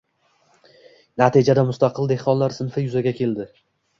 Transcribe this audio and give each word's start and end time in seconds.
Natijada 1.23 1.65
mustaqil 1.67 2.09
dehqonlar 2.13 2.57
sinfi 2.57 2.87
yuzaga 2.87 3.17
keldi 3.23 3.49